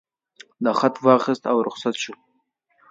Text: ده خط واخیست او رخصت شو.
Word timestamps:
ده 0.63 0.71
خط 0.79 0.95
واخیست 1.05 1.43
او 1.51 1.57
رخصت 1.67 1.95
شو. 2.03 2.13